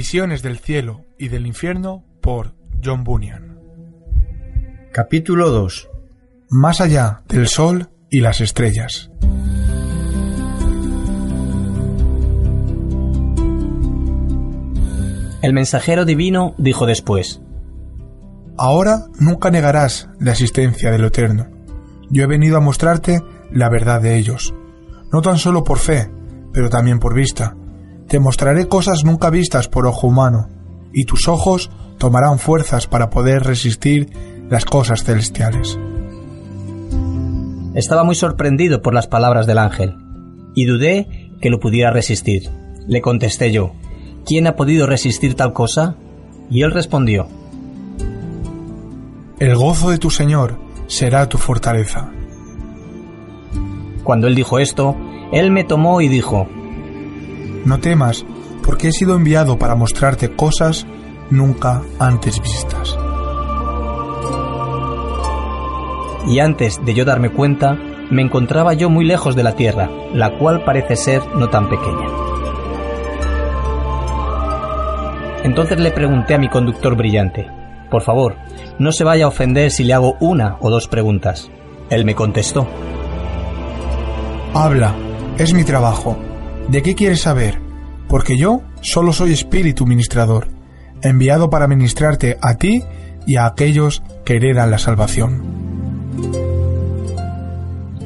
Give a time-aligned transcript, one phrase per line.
[0.00, 3.58] Visiones del cielo y del infierno por John Bunyan.
[4.94, 5.90] Capítulo 2
[6.48, 9.10] Más allá del sol y las estrellas.
[15.42, 17.42] El mensajero divino dijo después,
[18.56, 21.46] Ahora nunca negarás la existencia del Eterno.
[22.08, 23.20] Yo he venido a mostrarte
[23.52, 24.54] la verdad de ellos,
[25.12, 26.10] no tan solo por fe,
[26.54, 27.54] pero también por vista.
[28.10, 30.48] Te mostraré cosas nunca vistas por ojo humano,
[30.92, 34.10] y tus ojos tomarán fuerzas para poder resistir
[34.50, 35.78] las cosas celestiales.
[37.76, 39.94] Estaba muy sorprendido por las palabras del ángel,
[40.56, 42.50] y dudé que lo pudiera resistir.
[42.88, 43.74] Le contesté yo,
[44.26, 45.94] ¿quién ha podido resistir tal cosa?
[46.50, 47.28] Y él respondió,
[49.38, 50.58] El gozo de tu Señor
[50.88, 52.10] será tu fortaleza.
[54.02, 54.96] Cuando él dijo esto,
[55.30, 56.48] él me tomó y dijo,
[57.64, 58.24] No temas,
[58.62, 60.86] porque he sido enviado para mostrarte cosas
[61.30, 62.98] nunca antes vistas.
[66.26, 67.76] y antes de yo darme cuenta,
[68.10, 72.06] me encontraba yo muy lejos de la Tierra, la cual parece ser no tan pequeña.
[75.42, 77.48] Entonces le pregunté a mi conductor brillante,
[77.90, 78.36] por favor,
[78.78, 81.50] no se vaya a ofender si le hago una o dos preguntas.
[81.88, 82.68] Él me contestó,
[84.54, 84.94] Habla,
[85.38, 86.16] es mi trabajo.
[86.70, 87.58] ¿De qué quieres saber?
[88.08, 90.48] Porque yo solo soy espíritu ministrador,
[91.02, 92.84] enviado para ministrarte a ti
[93.26, 95.60] y a aquellos que heredan la salvación.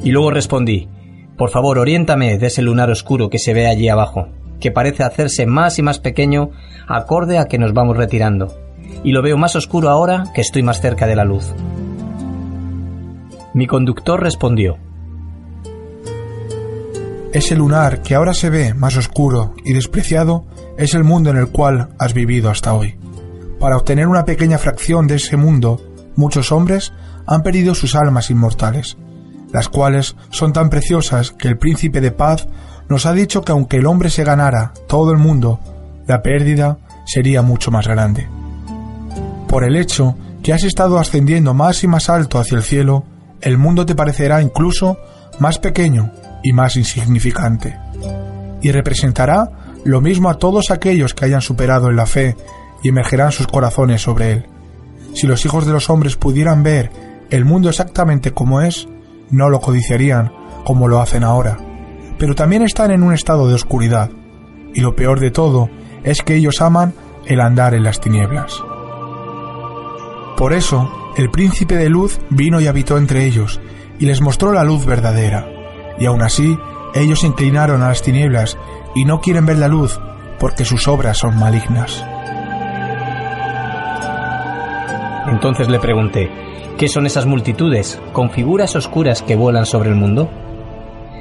[0.05, 0.87] y luego respondí,
[1.35, 5.47] por favor, oriéntame de ese lunar oscuro que se ve allí abajo, que parece hacerse
[5.47, 6.51] más y más pequeño
[6.87, 8.55] acorde a que nos vamos retirando,
[9.03, 11.53] y lo veo más oscuro ahora que estoy más cerca de la luz.
[13.55, 14.77] Mi conductor respondió,
[17.35, 20.45] Ese lunar que ahora se ve más oscuro y despreciado
[20.77, 22.97] es el mundo en el cual has vivido hasta hoy.
[23.59, 25.81] Para obtener una pequeña fracción de ese mundo,
[26.15, 26.93] muchos hombres
[27.27, 28.95] han perdido sus almas inmortales,
[29.51, 32.47] las cuales son tan preciosas que el príncipe de paz
[32.87, 35.59] nos ha dicho que aunque el hombre se ganara todo el mundo,
[36.07, 38.29] la pérdida sería mucho más grande.
[39.49, 43.03] Por el hecho que has estado ascendiendo más y más alto hacia el cielo,
[43.41, 44.97] el mundo te parecerá incluso
[45.41, 46.13] más pequeño
[46.45, 47.75] y más insignificante.
[48.61, 49.49] Y representará
[49.83, 52.37] lo mismo a todos aquellos que hayan superado en la fe
[52.83, 54.45] y emergerán sus corazones sobre él.
[55.15, 56.91] Si los hijos de los hombres pudieran ver
[57.31, 58.87] el mundo exactamente como es,
[59.31, 60.31] no lo codiciarían
[60.65, 61.57] como lo hacen ahora.
[62.19, 64.11] Pero también están en un estado de oscuridad,
[64.75, 65.67] y lo peor de todo
[66.03, 66.93] es que ellos aman
[67.25, 68.61] el andar en las tinieblas.
[70.37, 73.59] Por eso, el príncipe de luz vino y habitó entre ellos,
[73.97, 75.54] y les mostró la luz verdadera.
[75.99, 76.57] Y aun así,
[76.93, 78.57] ellos se inclinaron a las tinieblas
[78.95, 79.99] y no quieren ver la luz,
[80.39, 82.05] porque sus obras son malignas.
[85.27, 86.29] Entonces le pregunté,
[86.77, 90.29] ¿qué son esas multitudes con figuras oscuras que vuelan sobre el mundo?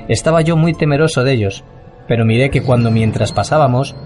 [0.09, 1.65] Estaba yo muy temeroso de ellos,
[2.07, 3.97] pero miré que cuando mientras pasábamos,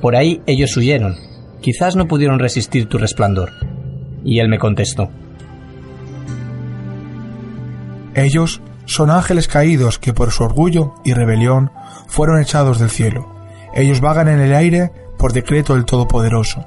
[0.00, 1.16] por ahí ellos huyeron.
[1.60, 3.50] Quizás no pudieron resistir tu resplandor.
[4.24, 5.08] Y él me contestó,
[8.16, 11.70] Ellos son ángeles caídos que por su orgullo y rebelión
[12.06, 13.34] fueron echados del cielo.
[13.74, 16.64] Ellos vagan en el aire por decreto del Todopoderoso.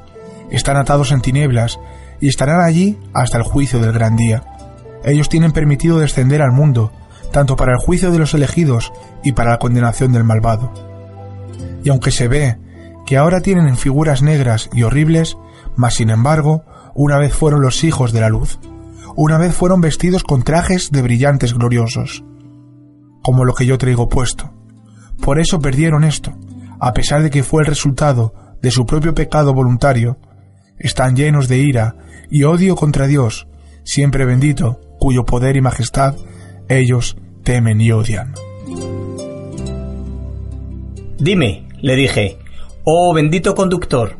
[0.52, 1.80] Están atados en tinieblas
[2.20, 4.44] y estarán allí hasta el juicio del gran día.
[5.04, 6.92] Ellos tienen permitido descender al mundo,
[7.32, 8.92] tanto para el juicio de los elegidos
[9.24, 10.74] y para la condenación del malvado.
[11.84, 12.58] Y aunque se ve
[13.06, 15.38] que ahora tienen figuras negras y horribles,
[15.76, 16.64] mas sin embargo,
[16.94, 18.60] una vez fueron los hijos de la luz,
[19.22, 22.24] una vez fueron vestidos con trajes de brillantes gloriosos,
[23.22, 24.54] como lo que yo traigo puesto.
[25.22, 26.38] Por eso perdieron esto,
[26.80, 30.20] a pesar de que fue el resultado de su propio pecado voluntario,
[30.78, 31.98] están llenos de ira
[32.32, 33.46] y odio contra Dios,
[33.84, 36.16] siempre bendito, cuyo poder y majestad
[36.70, 38.34] ellos temen y odian.
[41.18, 42.38] Dime, le dije,
[42.86, 44.18] oh bendito conductor,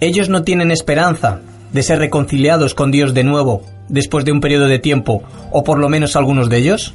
[0.00, 1.42] ellos no tienen esperanza
[1.74, 5.78] de ser reconciliados con Dios de nuevo después de un periodo de tiempo, o por
[5.78, 6.94] lo menos algunos de ellos?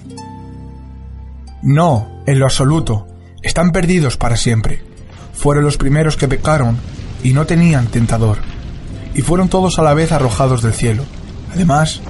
[1.62, 3.08] No, en lo absoluto,
[3.44, 4.82] están perdidos para siempre.
[5.34, 6.78] Fueron los primeros que pecaron
[7.24, 8.38] y no tenían tentador,
[9.14, 11.04] y fueron todos a la vez arrojados del cielo.
[11.54, 12.02] Además,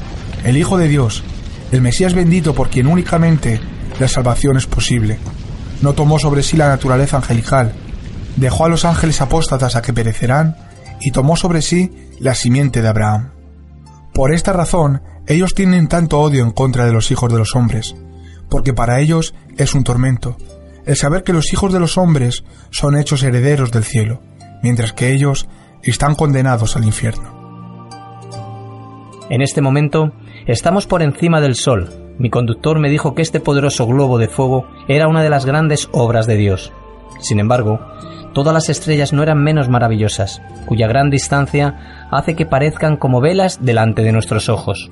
[0.44, 1.24] el Hijo de Dios,
[1.72, 3.60] el Mesías bendito por quien únicamente
[4.00, 5.18] la salvación es posible,
[5.82, 7.74] no tomó sobre sí la naturaleza angelical,
[8.36, 10.56] dejó a los ángeles apóstatas a que perecerán
[11.02, 13.35] y tomó sobre sí la simiente de Abraham.
[14.16, 17.96] Por esta razón, ellos tienen tanto odio en contra de los hijos de los hombres,
[18.50, 20.36] porque para ellos es un tormento
[20.86, 24.22] el saber que los hijos de los hombres son hechos herederos del cielo,
[24.62, 25.48] mientras que ellos
[25.84, 27.34] están condenados al infierno.
[29.30, 30.12] En este momento
[30.46, 31.92] estamos por encima del Sol.
[32.20, 35.90] Mi conductor me dijo que este poderoso globo de fuego era una de las grandes
[35.92, 36.72] obras de Dios.
[37.20, 37.80] Sin embargo,
[38.36, 43.60] todas las estrellas no eran menos maravillosas, cuya gran distancia hace que parezcan como velas
[43.64, 44.92] delante de nuestros ojos.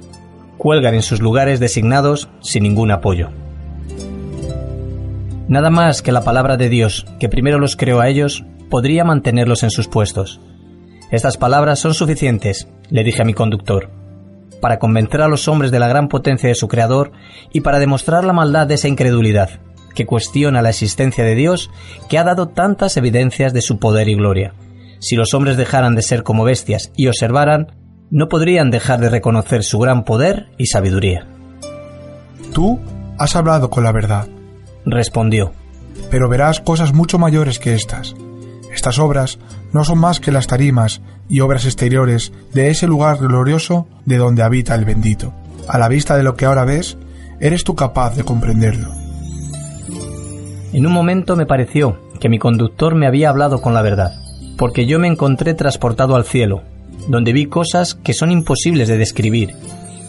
[0.57, 3.31] Cuelgan en sus lugares designados sin ningún apoyo.
[5.50, 9.63] Nada más que la palabra de Dios, que primero los creó a ellos, podría mantenerlos
[9.63, 10.39] en sus puestos.
[11.12, 13.89] Estas palabras son suficientes, le dije a mi conductor,
[14.62, 17.12] para convencer a los hombres de la gran potencia de su Creador
[17.51, 19.60] y para demostrar la maldad de esa incredulidad,
[19.94, 21.69] que cuestiona la existencia de Dios,
[22.10, 24.54] que ha dado tantas evidencias de su poder y gloria.
[25.00, 27.75] Si los hombres dejaran de ser como bestias y observaran,
[28.10, 31.28] no podrían dejar de reconocer su gran poder y sabiduría.
[32.54, 32.80] Tú
[33.18, 34.28] has hablado con la verdad,
[34.86, 35.54] respondió.
[36.10, 38.16] Pero verás cosas mucho mayores que estas.
[38.74, 39.39] Estas obras
[39.72, 44.44] no son más que las tarimas y obras exteriores de ese lugar glorioso de donde
[44.44, 45.34] habita el bendito.
[45.68, 46.98] A la vista de lo que ahora ves,
[47.39, 49.02] eres tú capaz de comprenderlo.
[50.74, 54.16] En un momento me pareció que mi conductor me había hablado con la verdad,
[54.58, 56.64] porque yo me encontré transportado al cielo,
[57.08, 59.54] donde vi cosas que son imposibles de describir,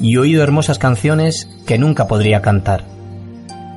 [0.01, 2.83] y oído hermosas canciones que nunca podría cantar.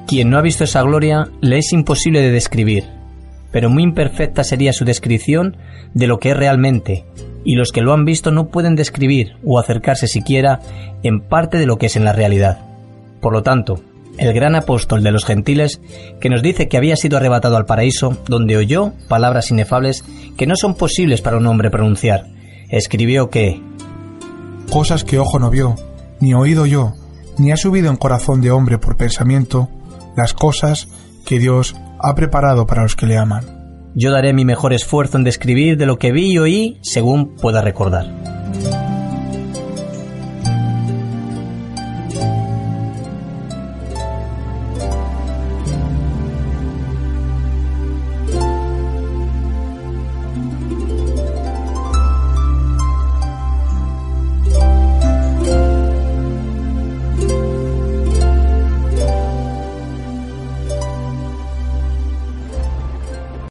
[0.08, 2.86] Quien no ha visto esa gloria le es imposible de describir,
[3.52, 5.58] pero muy imperfecta sería su descripción
[5.94, 7.04] de lo que es realmente,
[7.44, 10.62] y los que lo han visto no pueden describir o acercarse siquiera
[11.04, 12.60] en parte de lo que es en la realidad.
[13.20, 13.82] Por lo tanto,
[14.18, 15.82] el gran apóstol de los gentiles,
[16.20, 20.04] que nos dice que había sido arrebatado al paraíso, donde oyó palabras inefables
[20.38, 22.26] que no son posibles para un hombre pronunciar,
[22.70, 23.62] escribió que
[24.70, 25.76] Cosas que ojo no vio,
[26.20, 26.94] ni oído yo,
[27.38, 29.70] ni ha subido en corazón de hombre por pensamiento,
[30.18, 30.90] las cosas
[31.26, 33.46] que Dios ha preparado para los que le aman.
[33.96, 37.62] Yo daré mi mejor esfuerzo en describir de lo que vi y oí según pueda
[37.62, 38.27] recordar.